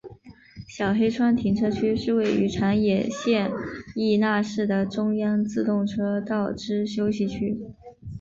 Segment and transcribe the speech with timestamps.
[0.67, 3.51] 小黑川停车区是位于长野县
[3.95, 7.55] 伊那市的中央自动车道之休息区。